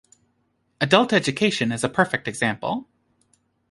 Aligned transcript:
'Adult 0.81 1.13
Education' 1.13 1.71
is 1.71 1.83
a 1.83 1.87
perfect 1.87 2.27
example. 2.27 2.89